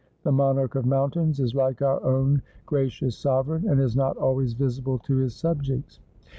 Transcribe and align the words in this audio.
The 0.23 0.31
monarch 0.31 0.73
of 0.73 0.83
mountains 0.87 1.39
is 1.39 1.53
like 1.53 1.83
our 1.83 2.01
own 2.03 2.41
gra 2.65 2.89
cious 2.89 3.15
sovereign, 3.15 3.69
and 3.69 3.79
is 3.79 3.95
not 3.95 4.17
always 4.17 4.55
visible 4.55 4.97
to 4.97 5.17
his 5.17 5.35
subjects.' 5.35 5.99